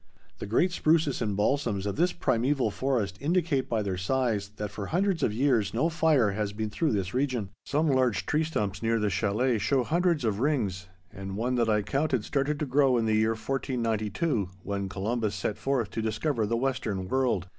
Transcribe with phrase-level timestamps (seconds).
[0.39, 4.87] The great spruces and balsams of this primeval forest indicate by their size that for
[4.87, 7.49] hundreds of years no fire has been through this region.
[7.67, 11.83] Some large tree stumps near the chalet show hundreds of rings, and one that I
[11.83, 16.57] counted started to grow in the year 1492, when Columbus set forth to discover the
[16.57, 17.45] western world.